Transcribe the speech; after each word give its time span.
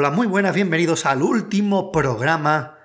Hola, 0.00 0.10
muy 0.10 0.26
buenas, 0.26 0.54
bienvenidos 0.54 1.04
al 1.04 1.20
último 1.20 1.92
programa 1.92 2.78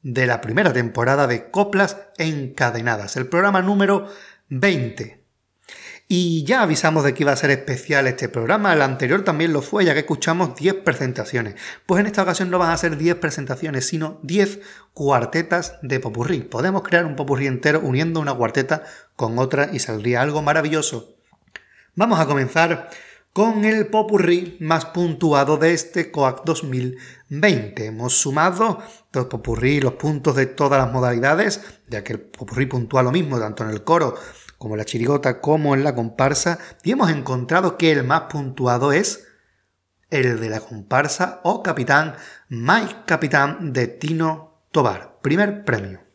de 0.00 0.26
la 0.26 0.40
primera 0.40 0.72
temporada 0.72 1.26
de 1.26 1.50
Coplas 1.50 1.98
Encadenadas, 2.16 3.14
el 3.18 3.26
programa 3.26 3.60
número 3.60 4.08
20. 4.48 5.22
Y 6.08 6.44
ya 6.44 6.62
avisamos 6.62 7.04
de 7.04 7.12
que 7.12 7.24
iba 7.24 7.32
a 7.32 7.36
ser 7.36 7.50
especial 7.50 8.06
este 8.06 8.30
programa, 8.30 8.72
el 8.72 8.80
anterior 8.80 9.22
también 9.22 9.52
lo 9.52 9.60
fue, 9.60 9.84
ya 9.84 9.92
que 9.92 10.00
escuchamos 10.00 10.56
10 10.56 10.76
presentaciones. 10.76 11.56
Pues 11.84 12.00
en 12.00 12.06
esta 12.06 12.22
ocasión 12.22 12.48
no 12.48 12.58
van 12.58 12.70
a 12.70 12.76
ser 12.78 12.96
10 12.96 13.16
presentaciones, 13.16 13.86
sino 13.86 14.18
10 14.22 14.60
cuartetas 14.94 15.78
de 15.82 16.00
popurrí. 16.00 16.40
Podemos 16.40 16.84
crear 16.84 17.04
un 17.04 17.16
popurrí 17.16 17.48
entero 17.48 17.80
uniendo 17.80 18.18
una 18.18 18.32
cuarteta 18.32 18.84
con 19.14 19.38
otra 19.38 19.68
y 19.74 19.78
saldría 19.78 20.22
algo 20.22 20.40
maravilloso. 20.40 21.18
Vamos 21.96 22.18
a 22.18 22.24
comenzar 22.24 22.88
con 23.32 23.64
el 23.64 23.86
popurrí 23.86 24.58
más 24.60 24.84
puntuado 24.86 25.56
de 25.56 25.72
este 25.72 26.10
COAC 26.10 26.44
2020. 26.44 27.86
Hemos 27.86 28.14
sumado 28.14 28.82
los 29.12 29.26
popurrí, 29.26 29.80
los 29.80 29.94
puntos 29.94 30.36
de 30.36 30.46
todas 30.46 30.84
las 30.84 30.92
modalidades, 30.92 31.62
ya 31.88 32.04
que 32.04 32.14
el 32.14 32.20
popurrí 32.20 32.66
puntúa 32.66 33.02
lo 33.02 33.10
mismo 33.10 33.38
tanto 33.38 33.64
en 33.64 33.70
el 33.70 33.84
coro 33.84 34.14
como 34.58 34.74
en 34.74 34.78
la 34.78 34.84
chirigota 34.84 35.40
como 35.40 35.74
en 35.74 35.82
la 35.82 35.94
comparsa, 35.94 36.58
y 36.84 36.92
hemos 36.92 37.10
encontrado 37.10 37.76
que 37.76 37.90
el 37.90 38.04
más 38.04 38.22
puntuado 38.30 38.92
es 38.92 39.26
el 40.10 40.38
de 40.40 40.50
la 40.50 40.60
comparsa 40.60 41.40
o 41.42 41.64
capitán 41.64 42.14
Mike 42.48 42.98
Capitán 43.06 43.72
de 43.72 43.88
Tino 43.88 44.62
Tobar. 44.70 45.18
Primer 45.20 45.64
premio. 45.64 46.11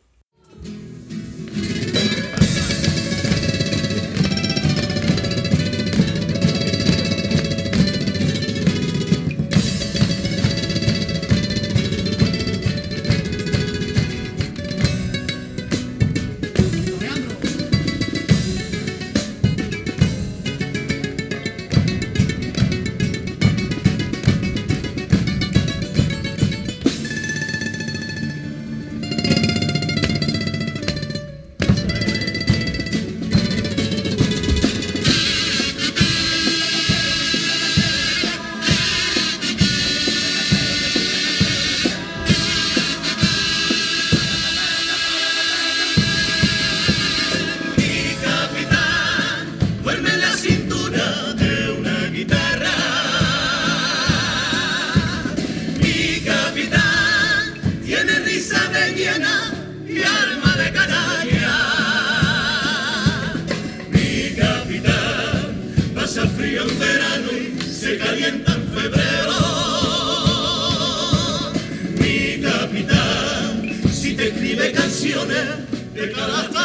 de 75.98 76.12
cara 76.12 76.40
hasta. 76.40 76.62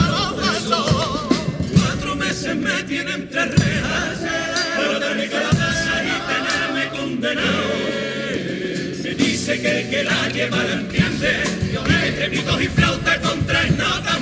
Cuatro 1.73 2.15
meses 2.15 2.55
me 2.55 2.83
tienen 2.83 3.27
tres 3.29 3.49
rejas 3.55 4.19
para 4.77 4.99
darme 4.99 5.27
calabazas 5.27 6.03
y 6.05 6.15
tenerme 6.31 6.89
condenado. 6.97 7.63
Me 9.03 9.09
dice 9.15 9.59
que 9.59 9.81
el 9.81 9.89
que 9.89 10.03
la 10.03 10.29
lleva 10.29 10.57
la 10.63 10.73
entiende, 10.73 11.43
y 11.71 12.01
que 12.01 12.11
trepitos 12.11 12.61
y 12.61 12.67
flauta 12.67 13.19
con 13.21 13.45
tres 13.45 13.71
notas 13.75 14.21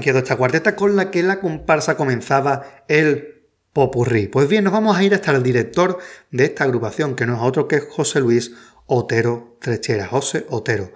quedó 0.00 0.18
esta 0.18 0.36
cuarteta 0.36 0.76
con 0.76 0.96
la 0.96 1.10
que 1.10 1.22
la 1.22 1.40
comparsa 1.40 1.96
comenzaba 1.96 2.84
el 2.88 3.46
popurrí. 3.72 4.28
Pues 4.28 4.48
bien, 4.48 4.64
nos 4.64 4.72
vamos 4.72 4.96
a 4.96 5.02
ir 5.02 5.14
hasta 5.14 5.32
el 5.32 5.42
director 5.42 5.98
de 6.30 6.44
esta 6.44 6.64
agrupación, 6.64 7.14
que 7.14 7.26
no 7.26 7.34
es 7.36 7.42
otro 7.42 7.68
que 7.68 7.80
José 7.80 8.20
Luis 8.20 8.52
Otero 8.86 9.56
Trechera, 9.60 10.06
José 10.06 10.46
Otero. 10.48 10.92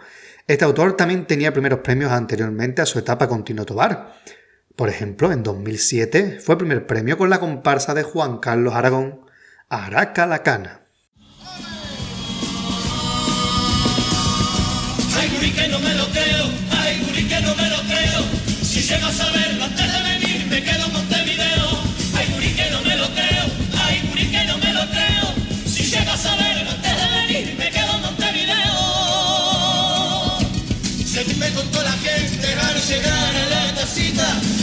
Este 0.46 0.64
autor 0.64 0.96
también 0.96 1.26
tenía 1.26 1.52
primeros 1.52 1.80
premios 1.80 2.10
anteriormente 2.10 2.82
a 2.82 2.86
su 2.86 2.98
etapa 2.98 3.28
con 3.28 3.44
Tino 3.44 3.64
Tobar. 3.64 4.14
Por 4.74 4.88
ejemplo, 4.88 5.30
en 5.30 5.42
2007 5.42 6.40
fue 6.40 6.58
primer 6.58 6.86
premio 6.86 7.16
con 7.16 7.30
la 7.30 7.38
comparsa 7.38 7.94
de 7.94 8.02
Juan 8.02 8.38
Carlos 8.38 8.74
Aragón, 8.74 9.20
Araca 9.68 10.26
la 10.26 10.42
Cana. 10.42 10.81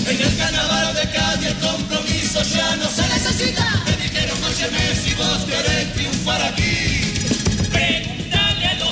En 0.09 0.21
el 0.21 0.37
carnaval 0.37 0.95
de 0.95 1.47
el 1.47 1.55
compromiso 1.57 2.41
ya 2.43 2.75
no 2.77 2.89
se 2.89 3.07
necesita. 3.07 3.83
Me 3.85 4.03
dijeron, 4.03 4.37
si 5.03 5.13
vos 5.13 5.45
querés 5.45 5.93
triunfar 5.93 6.41
aquí 6.41 6.99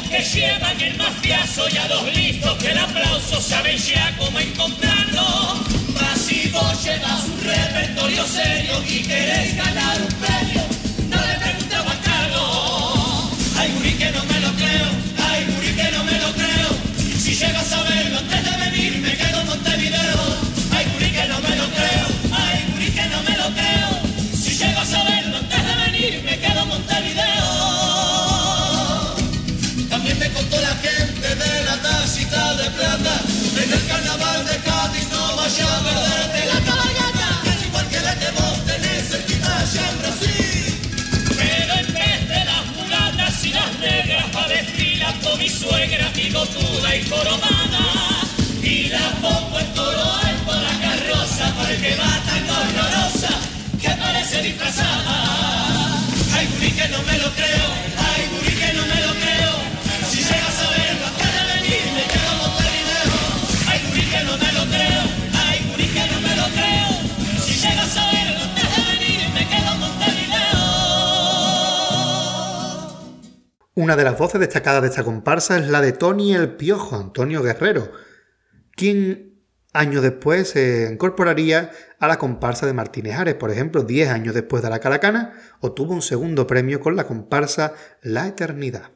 que 0.10 0.24
llevan 0.24 0.80
el 0.80 0.98
mafiazo 0.98 1.68
y 1.70 1.78
a 1.78 1.88
los 1.90 2.16
listos 2.16 2.58
que 2.60 2.72
el 2.72 2.78
aplauso 2.78 3.42
saben 3.42 3.78
ya 3.78 4.16
cómo 4.18 4.40
encontrarlo. 4.40 4.87
Querés 9.08 9.56
ganar 9.56 10.17
bigotuda 46.88 46.96
y 46.96 47.04
coromada. 47.10 47.86
Y 48.64 48.90
la 48.90 49.12
pongo 49.22 49.60
en 49.60 49.74
toro 49.74 50.14
alto 50.14 50.62
la 50.62 50.80
carroza 50.80 51.56
para 51.56 51.76
que 51.76 51.96
va 51.96 52.24
tan 52.26 52.50
horrorosa 52.50 53.30
que 53.82 53.90
parece 53.90 54.42
disfrazada. 54.42 55.98
Ay, 56.36 56.48
que 56.76 56.88
no 56.90 57.02
me 57.04 57.18
lo 57.18 57.32
creo. 57.32 57.97
Una 73.78 73.96
de 73.96 74.04
las 74.04 74.18
voces 74.18 74.40
destacadas 74.40 74.82
de 74.82 74.88
esta 74.88 75.04
comparsa 75.04 75.56
es 75.60 75.68
la 75.68 75.82
de 75.82 75.92
Tony 75.92 76.34
el 76.34 76.56
Piojo, 76.56 76.96
Antonio 76.96 77.44
Guerrero, 77.44 77.92
quien 78.76 79.44
años 79.72 80.02
después 80.02 80.50
se 80.50 80.90
incorporaría 80.92 81.70
a 82.00 82.08
la 82.08 82.18
comparsa 82.18 82.66
de 82.66 82.74
Martínez 82.74 83.14
Ares. 83.20 83.36
Por 83.36 83.52
ejemplo, 83.52 83.84
10 83.84 84.10
años 84.10 84.34
después 84.34 84.64
de 84.64 84.72
la 84.72 84.80
Caracana, 84.80 85.34
obtuvo 85.60 85.94
un 85.94 86.02
segundo 86.02 86.48
premio 86.48 86.80
con 86.80 86.96
la 86.96 87.06
comparsa 87.06 87.76
La 88.02 88.26
Eternidad. 88.26 88.90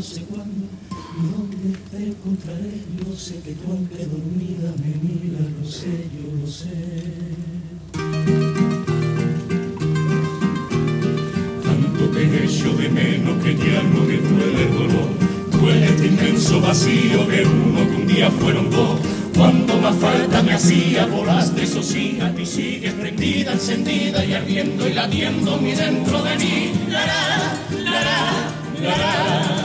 No 0.00 0.06
sé 0.06 0.22
cuándo 0.22 0.66
y 0.88 1.28
dónde 1.30 1.78
te 1.90 2.06
encontraré, 2.06 2.72
yo 2.96 3.14
sé 3.14 3.38
que 3.44 3.52
tú 3.52 3.70
aunque 3.70 4.06
dormida 4.06 4.72
me 4.80 4.94
miras, 5.06 5.46
lo 5.60 5.70
sé, 5.70 6.08
yo 6.16 6.40
lo 6.40 6.46
sé. 6.46 7.02
Tanto 11.62 12.08
te 12.12 12.44
echo 12.44 12.74
de 12.78 12.88
menos 12.88 13.44
que 13.44 13.54
ya 13.54 13.82
no 13.82 14.00
me 14.00 14.16
duele 14.16 14.62
el 14.62 14.72
dolor. 14.72 15.10
Duele 15.50 15.86
este 15.86 16.06
inmenso 16.06 16.62
vacío 16.62 17.26
de 17.26 17.44
uno 17.44 17.80
que 17.90 17.96
un 17.96 18.06
día 18.06 18.30
fueron 18.30 18.70
dos. 18.70 19.00
Cuanto 19.36 19.76
más 19.80 19.96
falta 19.96 20.42
me 20.42 20.54
hacía, 20.54 21.04
volaste, 21.04 21.64
eso 21.64 21.82
sí, 21.82 22.18
a 22.22 22.32
sigues 22.46 22.94
prendida, 22.94 23.52
encendida 23.52 24.24
y 24.24 24.32
ardiendo 24.32 24.88
y 24.88 24.94
latiendo 24.94 25.58
mi 25.58 25.72
dentro 25.72 26.22
de 26.22 26.36
mí. 26.38 26.72
La, 26.88 27.04
la, 27.04 27.58
la, 27.84 28.00
la, 28.80 28.96
la, 28.96 29.59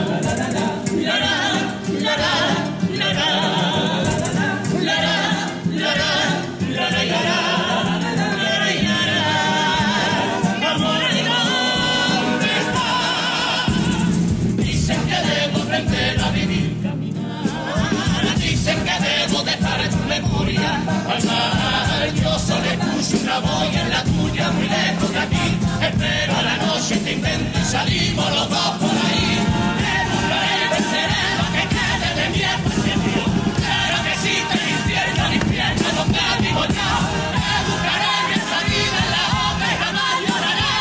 noche 26.86 27.02
te 27.02 27.12
invento 27.14 27.58
y 27.58 27.64
salimos 27.64 28.30
los 28.30 28.48
dos 28.48 28.70
por 28.78 28.90
ahí. 28.90 29.42
Me 29.82 29.94
buscaré 30.12 30.54
y 30.54 30.68
venceré 30.70 31.24
lo 31.38 31.46
que 31.54 31.62
quede 31.74 32.08
de 32.14 32.26
mi 32.30 32.42
experiencia. 32.46 33.24
Claro 33.58 33.96
que 34.06 34.14
sí, 34.22 34.34
te 34.50 34.56
infierno, 34.70 35.20
el 35.26 35.34
infierno 35.34 35.86
donde 35.96 36.22
vivo 36.40 36.62
yo. 36.62 36.90
Me 37.34 37.54
buscaré 37.66 38.14
y 38.28 38.38
esa 38.38 38.58
vida 38.70 38.98
en 39.02 39.10
la 39.16 39.24
obra 39.46 39.66
y 39.66 39.76
jamás 39.82 40.14
lloraré. 40.26 40.76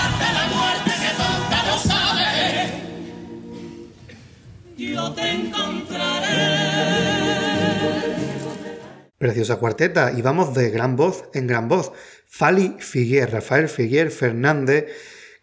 Hasta 0.00 0.26
la 0.32 0.44
muerte 0.54 0.90
que 1.02 1.10
tonta 1.20 1.58
no 1.68 1.76
sabe 1.90 2.36
yo 4.78 5.04
te 5.12 5.24
encontraré. 5.32 6.48
Preciosa 9.18 9.56
cuarteta, 9.56 10.12
y 10.16 10.22
vamos 10.22 10.54
de 10.54 10.70
gran 10.70 10.96
voz 10.96 11.24
en 11.34 11.46
gran 11.46 11.68
voz. 11.68 11.92
Fali 12.26 12.76
Figuer, 12.78 13.30
Rafael 13.30 13.68
Figuer 13.68 14.10
Fernández, 14.10 14.86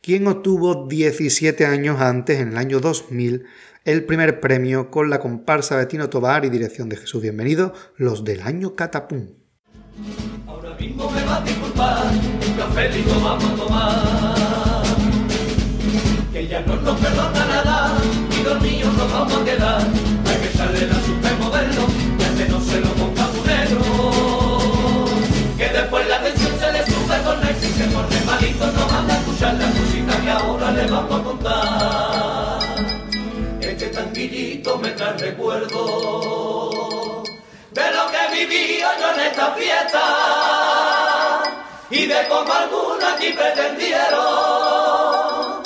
quien 0.01 0.28
obtuvo 0.28 0.88
17 0.88 1.66
años 1.66 2.00
antes, 2.00 2.40
en 2.40 2.50
el 2.50 2.57
año 2.57 2.80
2000, 2.80 3.46
el 3.86 4.06
primer 4.06 4.40
premio 4.40 4.92
con 4.92 5.10
la 5.10 5.19
comparsa 5.19 5.75
Betino 5.75 6.10
Tobar 6.10 6.46
y 6.46 6.50
dirección 6.50 6.90
de 6.90 6.98
Jesús 6.98 7.22
Bienvenido, 7.22 7.74
los 7.98 8.24
del 8.24 8.42
año 8.42 8.75
Catapum. 8.75 9.28
Ahora 10.48 10.74
mismo 10.75 11.10
me 11.12 11.24
va 11.24 11.38
a 11.38 11.42
disculpar, 11.42 12.06
un 12.06 12.54
café 12.56 13.04
lo 13.04 13.22
vamos 13.22 13.44
a 13.44 13.56
tomar. 13.56 14.84
Que 16.31 16.48
ya 16.48 16.62
no 16.62 16.75
nos 16.78 17.00
perdona 17.00 17.46
nada, 17.46 17.98
y 18.40 18.44
dormidos 18.44 18.94
nos 18.96 19.12
vamos 19.12 19.42
a 19.42 19.46
quedar. 19.46 19.81
Hay 19.81 20.38
que 20.42 20.48
echarle 20.54 20.88
la 20.88 20.96
supermodelo, 21.01 21.88
y 22.19 22.24
al 22.24 22.36
menos 22.36 22.63
se 22.66 22.80
lo 22.80 22.90
ponga 22.94 23.30
negro. 23.46 23.81
Que 25.57 25.69
después 25.69 26.07
la 26.07 26.24
tensión 26.24 26.57
se 26.57 26.72
le 26.72 26.86
sube 26.86 27.22
con 27.25 27.42
la 27.42 27.51
y 27.51 27.56
se 27.56 27.84
pone 27.86 28.25
malito, 28.25 28.72
no 28.72 28.88
manda 28.88 29.13
a 29.13 29.18
escuchar 29.18 29.78
le 30.85 30.95
a 30.95 31.01
contar. 31.23 32.59
Este 33.61 33.87
tanquillito 33.87 34.77
me 34.77 34.91
trae 34.91 35.17
recuerdo 35.17 37.23
de 37.71 37.91
lo 37.91 38.05
que 38.12 38.27
vivido 38.33 38.88
yo 39.00 39.12
en 39.13 39.19
esta 39.27 39.53
fiesta 39.53 40.03
y 41.89 42.05
de 42.05 42.27
cómo 42.27 42.53
algunos 42.53 43.03
aquí 43.03 43.33
pretendieron 43.33 45.63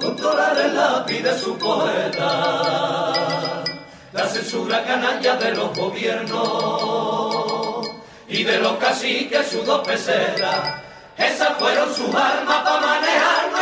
controlar 0.00 0.56
el 0.58 0.74
lápiz 0.74 1.22
de 1.22 1.38
su 1.38 1.58
poeta. 1.58 3.12
La 4.12 4.28
censura 4.28 4.84
canalla 4.84 5.36
de 5.36 5.54
los 5.54 5.76
gobiernos 5.76 6.46
y 8.28 8.44
de 8.44 8.58
los 8.58 8.76
caciques 8.78 9.48
sus 9.48 9.66
dos 9.66 9.86
pesetas. 9.86 10.80
Esas 11.16 11.56
fueron 11.58 11.94
sus 11.94 12.12
armas 12.14 12.62
para 12.62 12.80
manejar 12.80 13.53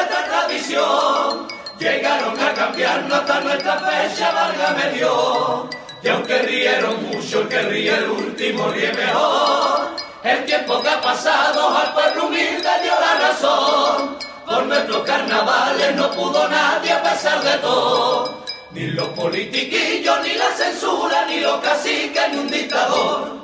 nuestra 0.63 0.79
tradición. 0.79 1.49
Llegaron 1.79 2.39
a 2.39 2.55
cambiarnos 2.55 3.13
hasta 3.13 3.41
nuestra 3.41 3.79
fecha, 3.81 4.33
válgame 4.33 4.93
Dios. 4.95 5.67
Y 6.03 6.09
aunque 6.09 6.39
rieron 6.43 7.03
mucho, 7.05 7.43
el 7.43 7.49
que 7.49 7.63
ríe 7.63 7.95
el 7.97 8.11
último 8.11 8.69
ríe 8.69 8.93
mejor. 8.93 9.97
El 10.23 10.45
tiempo 10.45 10.81
que 10.83 10.89
ha 10.89 11.01
pasado 11.01 11.77
al 11.77 11.93
pueblo 11.93 12.27
humilde 12.27 12.69
dio 12.83 12.93
la 12.93 13.29
razón. 13.29 14.17
Por 14.47 14.67
nuestros 14.67 15.03
carnavales 15.03 15.97
no 15.97 16.11
pudo 16.11 16.49
nadie 16.49 16.93
a 16.93 17.03
pesar 17.03 17.43
de 17.43 17.59
todo. 17.59 18.45
Ni 18.73 18.87
los 18.89 19.09
politiquillos, 19.09 20.19
ni 20.23 20.35
la 20.35 20.51
censura, 20.57 21.27
ni 21.27 21.41
los 21.41 21.61
caciques, 21.61 22.23
ni 22.31 22.39
un 22.39 22.49
dictador. 22.49 23.43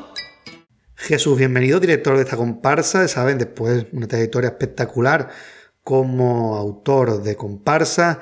Jesús 0.95 1.39
Bienvenido, 1.39 1.81
director 1.81 2.17
de 2.17 2.23
esta 2.23 2.37
comparsa, 2.37 3.07
saben, 3.09 3.39
después 3.39 3.87
una 3.93 4.09
trayectoria 4.09 4.49
espectacular 4.49 5.31
como 5.89 6.55
autor 6.57 7.23
de 7.23 7.35
comparsa, 7.35 8.21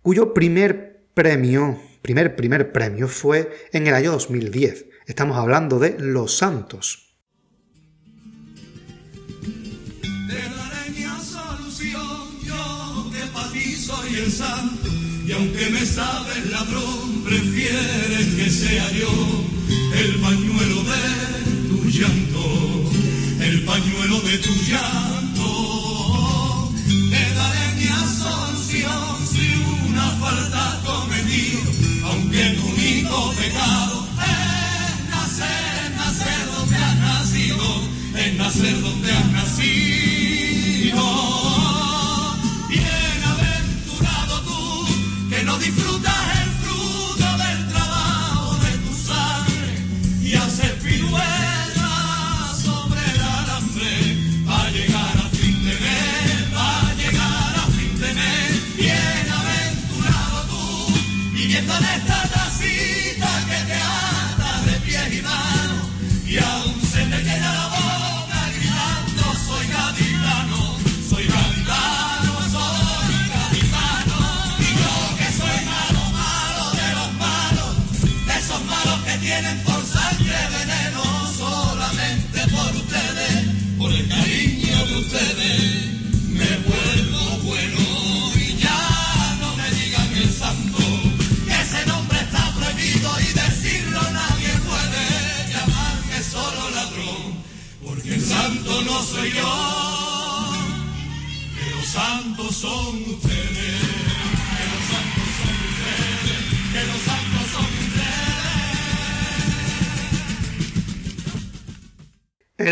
cuyo 0.00 0.32
primer 0.32 1.10
premio, 1.12 1.78
primer 2.00 2.36
primer 2.36 2.72
premio 2.72 3.06
fue 3.06 3.52
en 3.70 3.86
el 3.86 3.92
año 3.92 4.12
2010. 4.12 4.86
Estamos 5.04 5.36
hablando 5.36 5.78
de 5.78 5.98
Los 5.98 6.38
Santos. 6.38 7.14
Soy 13.76 14.14
el 14.14 14.32
santo. 14.32 14.88
Y 15.26 15.32
aunque 15.32 15.68
me 15.68 15.84
sabes 15.84 16.50
ladrón, 16.50 17.24
prefieres 17.24 18.26
que 18.36 18.48
sea 18.48 18.90
yo 18.92 19.10
el 20.02 20.14
pañuelo 20.20 20.82
de 20.84 21.68
tu 21.68 21.90
llanto, 21.90 22.90
el 23.40 23.64
pañuelo 23.64 24.18
de 24.20 24.38
tu 24.38 24.54
llanto. 24.64 25.31
Único 33.12 33.32
pecado 33.32 34.06
es 34.22 35.10
nacer, 35.10 35.92
nacer 35.96 36.46
donde 36.54 36.76
has 36.76 36.96
nacido, 36.96 37.64
es 38.16 38.34
nacer 38.36 38.80
donde 38.80 39.12
has 39.12 39.32
nacido. 39.32 41.02
Bienaventurado 42.68 44.40
tú 44.42 44.86
que 45.30 45.44
no 45.44 45.58
disfrutas 45.58 46.11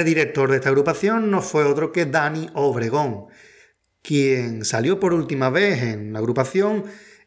Director 0.04 0.50
de 0.50 0.57
esta 0.57 0.69
agrupación 0.69 1.30
no 1.30 1.42
fue 1.42 1.64
otro 1.64 1.92
que 1.92 2.07
Dani 2.07 2.49
Obregón, 2.54 3.26
quien 4.02 4.64
salió 4.64 5.00
por 5.00 5.12
última 5.12 5.50
vez 5.50 5.83
en 5.83 6.12
la 6.12 6.19
agrupación 6.19 6.85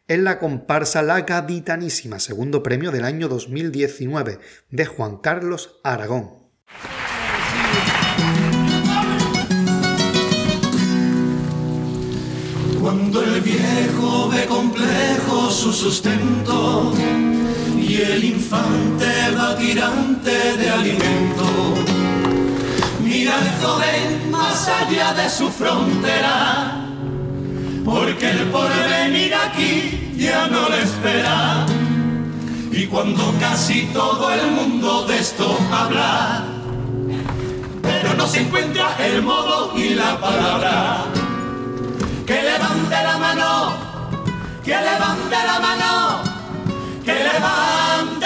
en 0.07 0.23
la 0.23 0.39
comparsa 0.39 1.01
La 1.01 1.21
Gaditanísima, 1.21 2.19
segundo 2.19 2.61
premio 2.61 2.91
del 2.91 3.05
año 3.05 3.27
2019, 3.29 4.39
de 4.69 4.85
Juan 4.85 5.17
Carlos 5.17 5.79
Aragón. 5.83 6.43
Cuando 12.81 13.23
el 13.23 13.39
viejo 13.39 14.29
ve 14.29 14.45
complejo 14.45 15.49
su 15.49 15.71
sustento 15.71 16.93
y 17.79 18.01
el 18.01 18.25
infante 18.25 19.05
va 19.37 19.55
tirante 19.57 20.57
de 20.57 20.69
alimento, 20.69 21.92
mira 23.23 23.37
al 23.37 23.63
joven 23.63 24.31
más 24.31 24.67
allá 24.67 25.13
de 25.13 25.29
su 25.29 25.49
frontera, 25.49 26.89
porque 27.85 28.31
el 28.31 28.49
porvenir 28.49 29.33
aquí 29.33 30.13
ya 30.17 30.47
no 30.47 30.67
le 30.67 30.83
espera. 30.83 31.65
Y 32.69 32.85
cuando 32.87 33.33
casi 33.39 33.85
todo 33.93 34.29
el 34.29 34.51
mundo 34.51 35.05
de 35.05 35.19
esto 35.19 35.57
habla, 35.71 36.43
pero 37.81 38.13
no 38.15 38.27
se 38.27 38.41
encuentra 38.41 38.93
el 38.99 39.21
modo 39.21 39.71
y 39.77 39.93
la 39.93 40.19
palabra 40.19 41.05
que 42.25 42.41
levante 42.41 43.03
la 43.09 43.17
mano, 43.17 43.73
que 44.65 44.75
levante 44.89 45.37
la 45.49 45.59
mano, 45.67 46.23
que 47.05 47.13
levante 47.13 48.22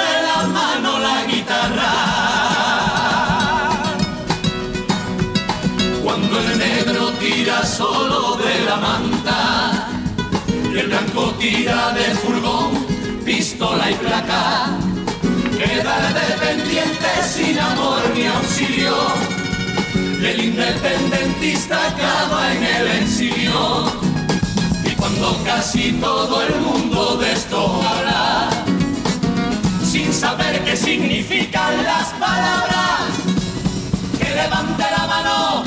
tira 7.47 7.65
solo 7.65 8.35
de 8.35 8.65
la 8.65 8.75
manta. 8.75 9.87
Y 10.73 10.79
el 10.79 10.87
blanco 10.87 11.33
tira 11.39 11.93
de 11.93 12.03
furgón, 12.15 12.71
pistola 13.23 13.89
y 13.89 13.93
placa, 13.93 14.77
queda 15.57 15.95
dependiente 16.11 17.07
sin 17.23 17.57
amor 17.57 18.01
ni 18.13 18.25
auxilio. 18.25 18.97
El 20.21 20.43
independentista 20.43 21.87
acaba 21.87 22.51
en 22.51 22.63
el 22.65 22.87
exilio. 23.01 23.85
Y 24.83 24.89
cuando 24.95 25.41
casi 25.45 25.93
todo 25.93 26.41
el 26.41 26.53
mundo 26.59 27.15
de 27.15 27.31
esto 27.31 27.81
habla, 27.81 28.49
sin 29.89 30.13
saber 30.13 30.65
qué 30.65 30.75
significan 30.75 31.81
las 31.85 32.07
palabras, 32.19 33.07
que 34.19 34.35
levante 34.35 34.83
la 34.97 35.07
mano, 35.07 35.66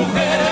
y 0.00 0.49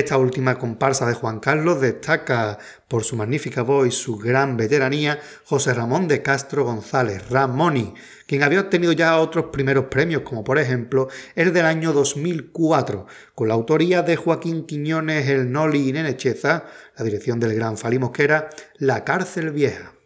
esta 0.00 0.18
última 0.18 0.58
comparsa 0.58 1.06
de 1.06 1.14
Juan 1.14 1.40
Carlos 1.40 1.80
destaca 1.80 2.58
por 2.88 3.04
su 3.04 3.16
magnífica 3.16 3.62
voz 3.62 3.86
y 3.86 3.90
su 3.90 4.16
gran 4.16 4.56
veteranía 4.56 5.20
José 5.44 5.74
Ramón 5.74 6.08
de 6.08 6.22
Castro 6.22 6.64
González, 6.64 7.28
Ramoni, 7.30 7.94
quien 8.26 8.42
había 8.42 8.60
obtenido 8.60 8.92
ya 8.92 9.18
otros 9.18 9.46
primeros 9.52 9.84
premios, 9.86 10.22
como 10.22 10.42
por 10.42 10.58
ejemplo 10.58 11.08
el 11.36 11.52
del 11.52 11.66
año 11.66 11.92
2004, 11.92 13.06
con 13.34 13.48
la 13.48 13.54
autoría 13.54 14.02
de 14.02 14.16
Joaquín 14.16 14.66
Quiñones, 14.66 15.28
el 15.28 15.52
Noli 15.52 15.88
y 15.88 15.92
Nenecheza, 15.92 16.64
la 16.96 17.04
dirección 17.04 17.38
del 17.38 17.54
gran 17.54 17.78
Fali 17.78 17.98
Mosquera, 17.98 18.50
La 18.78 19.04
Cárcel 19.04 19.50
Vieja. 19.50 19.99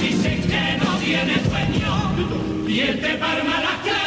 Dicen 0.00 0.42
que 0.42 0.84
no 0.84 0.98
tiene 0.98 1.34
dueño 1.48 2.68
y 2.68 2.80
el 2.80 3.00
de 3.00 3.14
Parma 3.14 3.60
las 3.60 3.97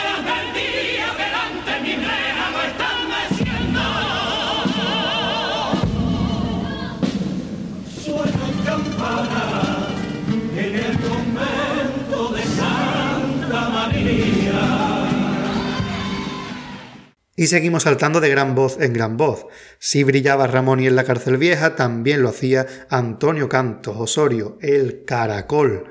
Y 17.41 17.47
seguimos 17.47 17.81
saltando 17.81 18.21
de 18.21 18.29
gran 18.29 18.53
voz 18.53 18.77
en 18.79 18.93
gran 18.93 19.17
voz. 19.17 19.47
Si 19.79 20.03
brillaba 20.03 20.45
Ramón 20.45 20.79
y 20.79 20.85
en 20.85 20.95
la 20.95 21.05
cárcel 21.05 21.37
vieja, 21.37 21.75
también 21.75 22.21
lo 22.21 22.29
hacía 22.29 22.67
Antonio 22.87 23.49
Cantos 23.49 23.95
Osorio, 23.97 24.59
el 24.61 25.05
Caracol, 25.05 25.85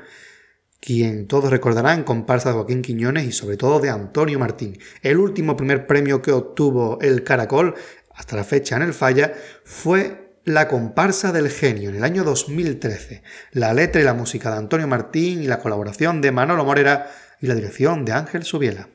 quien 0.79 1.27
todos 1.27 1.51
recordarán 1.51 2.05
comparsa 2.05 2.51
de 2.51 2.55
Joaquín 2.55 2.83
Quiñones 2.83 3.25
y 3.25 3.33
sobre 3.33 3.57
todo 3.57 3.81
de 3.81 3.91
Antonio 3.91 4.39
Martín. 4.39 4.79
El 5.03 5.19
último 5.19 5.57
primer 5.57 5.89
premio 5.89 6.23
que 6.23 6.31
obtuvo 6.31 7.01
el 7.01 7.25
Caracol, 7.25 7.75
hasta 8.15 8.37
la 8.37 8.45
fecha 8.45 8.77
en 8.77 8.83
el 8.83 8.95
Falla, 8.95 9.33
fue 9.65 10.37
La 10.45 10.69
comparsa 10.69 11.33
del 11.33 11.51
genio 11.51 11.91
en 11.91 11.97
el 11.97 12.05
año 12.05 12.23
2013. 12.23 13.25
La 13.51 13.75
letra 13.75 14.01
y 14.01 14.05
la 14.05 14.15
música 14.15 14.53
de 14.53 14.59
Antonio 14.59 14.87
Martín 14.87 15.43
y 15.43 15.49
la 15.49 15.59
colaboración 15.59 16.21
de 16.21 16.31
Manolo 16.31 16.65
Morera 16.65 17.11
y 17.41 17.49
la 17.49 17.57
dirección 17.57 18.05
de 18.05 18.13
Ángel 18.13 18.45
Subiela. 18.45 18.89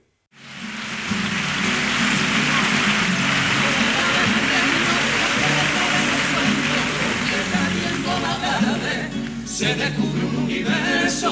Se 9.65 9.73
descubre 9.73 10.23
un 10.25 10.35
universo. 10.43 11.31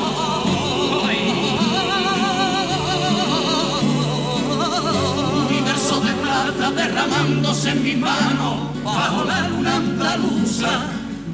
Un 5.29 5.45
universo 5.45 5.99
de 6.01 6.13
plata 6.13 6.71
derramándose 6.71 7.69
en 7.69 7.83
mi 7.83 7.95
mano 7.95 8.71
bajo 8.83 9.23
la 9.25 9.47
luna 9.49 9.75
andaluza. 9.75 10.71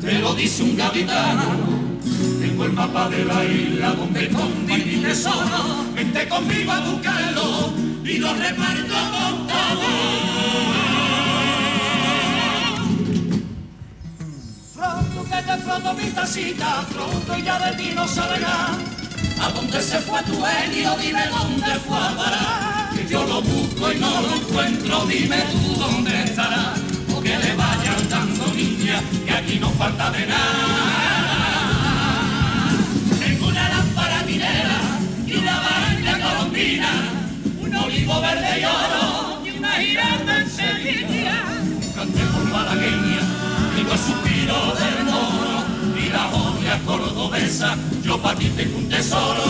Te 0.01 0.19
lo 0.19 0.33
dice 0.33 0.63
un 0.63 0.75
capitán. 0.75 1.37
Tengo 2.41 2.65
el 2.65 2.73
mapa 2.73 3.07
de 3.07 3.23
la 3.23 3.45
isla 3.45 3.91
donde 3.93 4.25
escondí 4.25 4.73
mi 4.73 5.01
tesoro. 5.01 5.85
Vente 5.95 6.27
conmigo 6.27 6.71
a 6.73 6.79
buscarlo 6.81 7.73
y 8.03 8.17
lo 8.17 8.33
reparto 8.33 8.97
con 9.13 9.47
todo. 9.47 10.88
Que 15.39 15.51
te 15.51 15.57
froto 15.59 15.93
mi 15.93 16.09
tacita, 16.11 16.85
pronto 16.91 17.37
ya 17.37 17.59
de 17.59 17.77
ti 17.77 17.91
no 17.95 18.07
sabrá. 18.07 18.77
¿A 19.41 19.49
dónde 19.51 19.81
se 19.81 19.99
fue 19.99 20.21
tu 20.23 20.41
genio? 20.41 20.95
Dime 20.97 21.27
dónde 21.27 21.73
fue 21.85 21.97
a 21.97 22.15
parar. 22.15 22.89
Que 22.93 23.07
yo 23.07 23.25
lo 23.25 23.41
busco 23.41 23.91
y 23.91 23.99
no 23.99 24.21
lo 24.21 24.35
encuentro, 24.35 25.05
dime 25.05 25.37
tú 25.51 25.75
dónde 25.79 26.23
estará. 26.23 26.73
O 27.15 27.21
que 27.21 27.37
le 27.37 27.55
vayan 27.55 28.09
dando 28.09 28.47
niña, 28.53 29.01
que 29.25 29.31
aquí 29.31 29.59
no 29.59 29.69
falta 29.71 30.11
de 30.11 30.25
cordobesa, 46.89 47.77
yo 48.01 48.17
pa' 48.17 48.35
ti 48.35 48.49
tengo 48.57 48.77
un 48.79 48.89
tesoro. 48.89 49.45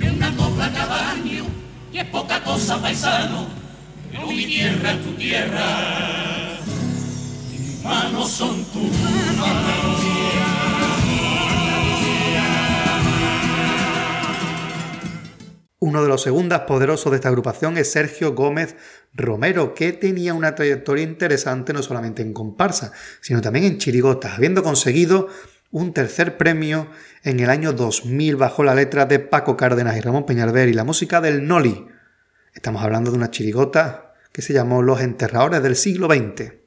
Que 0.00 0.10
una 0.10 0.34
copla 0.34 0.72
cada 0.72 1.12
año, 1.12 1.44
y 1.92 1.98
es 1.98 2.06
poca 2.06 2.42
cosa 2.42 2.82
paisano, 2.82 3.46
pero 4.10 4.26
mi 4.26 4.46
tierra 4.46 4.98
tu 5.04 5.12
tierra, 5.12 5.68
mis 7.52 7.84
manos 7.84 8.30
son 8.30 8.64
tus 8.72 8.90
manos. 9.38 9.83
Uno 15.86 16.02
de 16.02 16.08
los 16.08 16.22
segundas 16.22 16.60
poderosos 16.60 17.12
de 17.12 17.16
esta 17.16 17.28
agrupación 17.28 17.76
es 17.76 17.92
Sergio 17.92 18.32
Gómez 18.32 18.74
Romero, 19.12 19.74
que 19.74 19.92
tenía 19.92 20.32
una 20.32 20.54
trayectoria 20.54 21.04
interesante 21.04 21.74
no 21.74 21.82
solamente 21.82 22.22
en 22.22 22.32
comparsa, 22.32 22.92
sino 23.20 23.42
también 23.42 23.66
en 23.66 23.76
chirigotas, 23.76 24.32
habiendo 24.32 24.62
conseguido 24.62 25.28
un 25.70 25.92
tercer 25.92 26.38
premio 26.38 26.86
en 27.22 27.38
el 27.38 27.50
año 27.50 27.74
2000 27.74 28.36
bajo 28.36 28.64
la 28.64 28.74
letra 28.74 29.04
de 29.04 29.18
Paco 29.18 29.58
Cárdenas 29.58 29.94
y 29.98 30.00
Ramón 30.00 30.24
Peñalver 30.24 30.70
y 30.70 30.72
la 30.72 30.84
música 30.84 31.20
del 31.20 31.46
Noli. 31.46 31.86
Estamos 32.54 32.82
hablando 32.82 33.10
de 33.10 33.18
una 33.18 33.30
chirigota 33.30 34.14
que 34.32 34.40
se 34.40 34.54
llamó 34.54 34.80
Los 34.80 35.02
Enterradores 35.02 35.62
del 35.62 35.76
siglo 35.76 36.06
XX. 36.06 36.63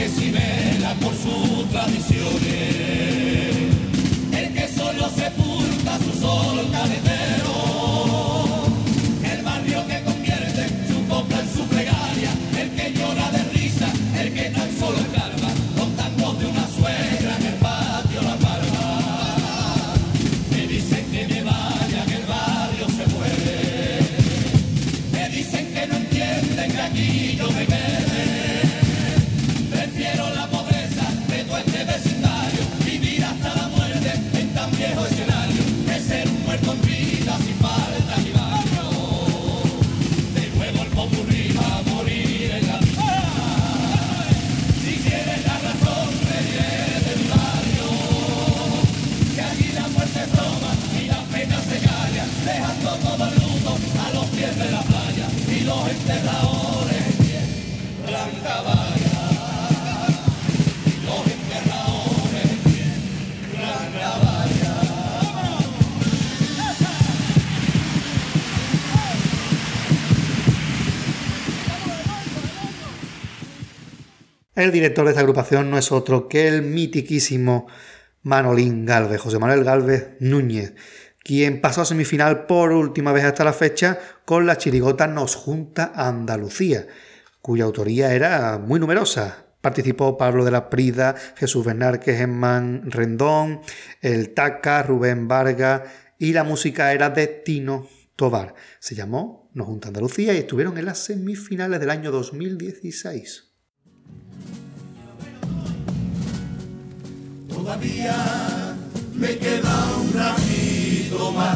que 0.00 0.08
si 0.08 0.30
vela 0.30 0.94
por 0.94 1.14
sus 1.14 1.68
tradiciones. 1.70 2.69
El 74.60 74.72
director 74.72 75.06
de 75.06 75.12
esta 75.12 75.22
agrupación 75.22 75.70
no 75.70 75.78
es 75.78 75.90
otro 75.90 76.28
que 76.28 76.46
el 76.46 76.60
mitiquísimo 76.60 77.66
Manolín 78.22 78.84
Galvez, 78.84 79.18
José 79.18 79.38
Manuel 79.38 79.64
Galvez 79.64 80.16
Núñez, 80.20 80.74
quien 81.24 81.62
pasó 81.62 81.80
a 81.80 81.86
semifinal 81.86 82.44
por 82.44 82.72
última 82.72 83.12
vez 83.12 83.24
hasta 83.24 83.42
la 83.42 83.54
fecha 83.54 83.98
con 84.26 84.44
la 84.44 84.58
chirigota 84.58 85.06
Nos 85.06 85.34
Junta 85.34 85.92
Andalucía, 85.94 86.86
cuya 87.40 87.64
autoría 87.64 88.12
era 88.12 88.58
muy 88.58 88.78
numerosa. 88.78 89.46
Participó 89.62 90.18
Pablo 90.18 90.44
de 90.44 90.50
la 90.50 90.68
Prida, 90.68 91.14
Jesús 91.36 91.64
Bernárquez, 91.64 92.18
Germán 92.18 92.90
Rendón, 92.90 93.62
el 94.02 94.34
Taca, 94.34 94.82
Rubén 94.82 95.26
Vargas 95.26 95.84
y 96.18 96.34
la 96.34 96.44
música 96.44 96.92
era 96.92 97.08
de 97.08 97.28
Tino 97.28 97.88
Tobar. 98.14 98.54
Se 98.78 98.94
llamó 98.94 99.48
Nos 99.54 99.66
Junta 99.66 99.88
Andalucía 99.88 100.34
y 100.34 100.38
estuvieron 100.38 100.76
en 100.76 100.84
las 100.84 100.98
semifinales 100.98 101.80
del 101.80 101.88
año 101.88 102.10
2016. 102.10 103.49
Todavía 107.70 108.74
me 109.14 109.38
queda 109.38 109.86
un 110.00 110.12
ratito 110.12 111.32
más. 111.32 111.54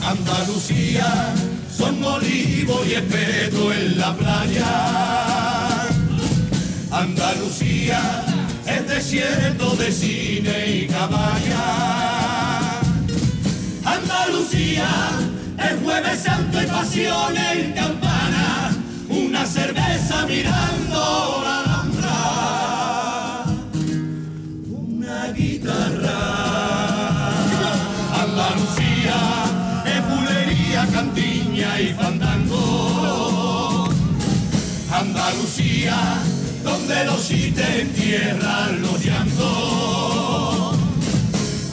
Andalucía 0.00 1.34
son 1.76 2.04
olivo 2.04 2.84
y 2.86 2.92
espeto 2.94 3.72
en 3.72 3.98
la 3.98 4.16
playa. 4.16 5.88
Andalucía 6.92 8.00
es 8.64 8.88
desierto 8.88 9.74
de 9.74 9.90
cine 9.90 10.76
y 10.76 10.86
caballa. 10.86 11.64
Andalucía 13.84 14.88
es 15.58 15.82
jueves 15.82 16.20
santo 16.20 16.62
y 16.62 16.66
pasión 16.66 17.36
en 17.36 17.74
cielo 36.86 37.16
si 37.18 37.50
te 37.52 37.82
entierran 37.82 38.82
los 38.82 39.04
llantos. 39.04 40.76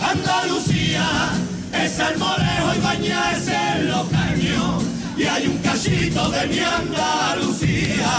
Andalucía 0.02 1.32
es 1.74 2.00
el 2.00 2.18
morejo 2.18 2.74
y 2.76 2.82
bañarse 2.82 3.56
en 3.76 3.88
los 3.90 4.08
caños 4.10 4.84
y 5.18 5.24
hay 5.24 5.48
un 5.48 5.58
cachito 5.60 6.30
de 6.30 6.48
mi 6.48 6.60
Andalucía. 6.60 8.12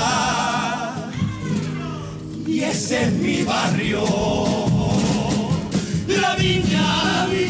Y 2.47 2.61
ese 2.61 3.05
es 3.05 3.13
mi 3.13 3.43
barrio, 3.43 4.05
la 6.09 6.35
viña, 6.35 7.27
mi 7.29 7.45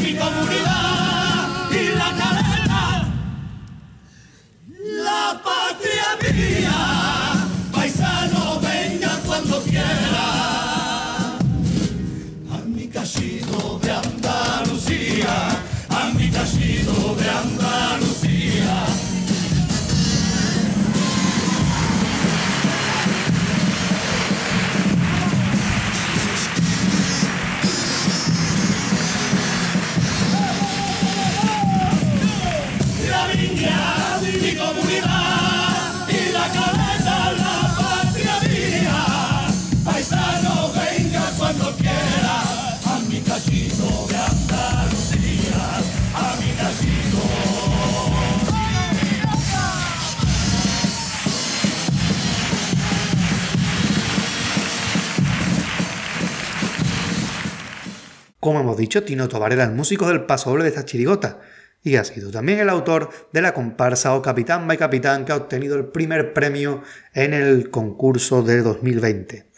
Como 58.51 58.59
hemos 58.59 58.75
dicho, 58.75 59.03
Tino 59.03 59.29
Tobar 59.29 59.53
era 59.53 59.63
el 59.63 59.71
músico 59.71 60.09
del 60.09 60.25
pasoble 60.25 60.63
de 60.63 60.71
esta 60.71 60.83
chirigota 60.83 61.39
y 61.81 61.95
ha 61.95 62.03
sido 62.03 62.31
también 62.31 62.59
el 62.59 62.67
autor 62.67 63.09
de 63.31 63.41
la 63.41 63.53
comparsa 63.53 64.13
O 64.13 64.21
Capitán 64.21 64.67
by 64.67 64.77
Capitán 64.77 65.23
que 65.23 65.31
ha 65.31 65.37
obtenido 65.37 65.77
el 65.77 65.85
primer 65.85 66.33
premio 66.33 66.83
en 67.13 67.33
el 67.33 67.69
concurso 67.69 68.43
de 68.43 68.61
2020. 68.61 69.49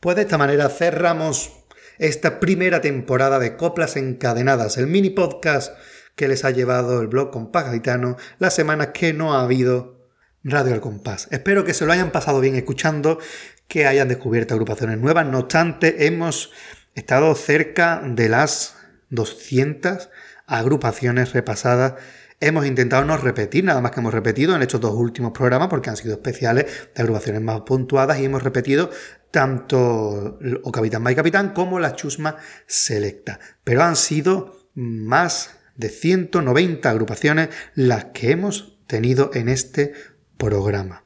Pues 0.00 0.16
de 0.16 0.22
esta 0.22 0.36
manera 0.36 0.68
cerramos 0.68 1.52
esta 1.98 2.40
primera 2.40 2.80
temporada 2.80 3.38
de 3.38 3.56
Coplas 3.56 3.96
Encadenadas, 3.96 4.78
el 4.78 4.88
mini 4.88 5.10
podcast 5.10 5.72
que 6.16 6.26
les 6.26 6.44
ha 6.44 6.50
llevado 6.50 7.00
el 7.00 7.06
blog 7.06 7.30
Compás 7.30 7.72
Gitano 7.72 8.16
las 8.40 8.52
semanas 8.52 8.88
que 8.94 9.12
no 9.12 9.34
ha 9.34 9.44
habido 9.44 10.08
Radio 10.42 10.74
al 10.74 10.80
Compás. 10.80 11.28
Espero 11.30 11.64
que 11.64 11.72
se 11.72 11.86
lo 11.86 11.92
hayan 11.92 12.10
pasado 12.10 12.40
bien 12.40 12.56
escuchando, 12.56 13.20
que 13.68 13.86
hayan 13.86 14.08
descubierto 14.08 14.54
agrupaciones 14.54 14.98
nuevas. 14.98 15.24
No 15.26 15.38
obstante, 15.38 16.06
hemos 16.06 16.50
estado 16.98 17.34
cerca 17.34 18.02
de 18.04 18.28
las 18.28 18.76
200 19.10 20.10
agrupaciones 20.46 21.32
repasadas. 21.32 21.94
Hemos 22.40 22.66
intentado 22.66 23.04
no 23.04 23.16
repetir, 23.16 23.64
nada 23.64 23.80
más 23.80 23.90
que 23.90 24.00
hemos 24.00 24.14
repetido 24.14 24.54
en 24.54 24.62
estos 24.62 24.80
dos 24.80 24.94
últimos 24.94 25.32
programas, 25.32 25.68
porque 25.68 25.90
han 25.90 25.96
sido 25.96 26.14
especiales 26.14 26.66
de 26.94 27.02
agrupaciones 27.02 27.42
más 27.42 27.62
puntuadas 27.62 28.18
y 28.20 28.24
hemos 28.24 28.42
repetido 28.42 28.90
tanto 29.30 30.38
o 30.62 30.72
Capitán 30.72 31.04
by 31.04 31.14
Capitán 31.14 31.52
como 31.52 31.80
la 31.80 31.96
Chusma 31.96 32.36
Selecta. 32.66 33.40
Pero 33.64 33.82
han 33.82 33.96
sido 33.96 34.70
más 34.74 35.58
de 35.76 35.88
190 35.88 36.88
agrupaciones 36.88 37.48
las 37.74 38.06
que 38.06 38.30
hemos 38.30 38.78
tenido 38.86 39.30
en 39.34 39.48
este 39.48 39.92
programa. 40.36 41.04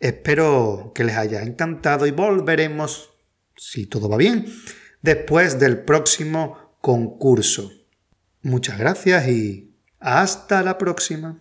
Espero 0.00 0.92
que 0.94 1.04
les 1.04 1.16
haya 1.16 1.42
encantado 1.42 2.06
y 2.06 2.10
volveremos, 2.10 3.10
si 3.54 3.86
todo 3.86 4.08
va 4.08 4.16
bien, 4.16 4.46
después 5.02 5.58
del 5.58 5.82
próximo 5.84 6.76
concurso. 6.80 7.72
Muchas 8.42 8.78
gracias 8.78 9.28
y 9.28 9.74
hasta 9.98 10.62
la 10.62 10.78
próxima. 10.78 11.38